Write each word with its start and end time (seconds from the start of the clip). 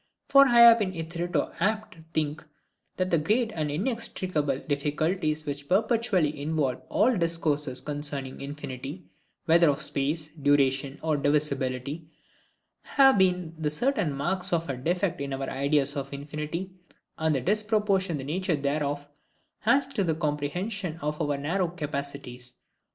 For 0.29 0.47
I 0.47 0.61
have 0.61 0.79
been 0.79 0.93
hitherto 0.93 1.51
apt 1.59 1.93
to 1.93 2.03
think 2.11 2.43
that 2.97 3.11
the 3.11 3.19
great 3.19 3.51
and 3.53 3.69
inextricable 3.69 4.59
difficulties 4.67 5.45
which 5.45 5.69
perpetually 5.69 6.41
involve 6.41 6.81
all 6.89 7.15
discourses 7.15 7.81
concerning 7.81 8.41
infinity,—whether 8.41 9.69
of 9.69 9.79
space, 9.83 10.29
duration, 10.29 10.97
or 11.03 11.17
divisibility, 11.17 12.07
have 12.81 13.19
been 13.19 13.53
the 13.59 13.69
certain 13.69 14.11
marks 14.11 14.51
of 14.51 14.67
a 14.71 14.75
defect 14.75 15.21
in 15.21 15.33
our 15.33 15.47
ideas 15.47 15.95
of 15.95 16.11
infinity, 16.11 16.71
and 17.19 17.35
the 17.35 17.41
disproportion 17.41 18.17
the 18.17 18.23
nature 18.23 18.55
thereof 18.55 19.07
has 19.59 19.85
to 19.85 20.03
the 20.03 20.15
comprehension 20.15 20.97
of 21.03 21.21
our 21.21 21.37
narrow 21.37 21.67
capacities. 21.67 22.53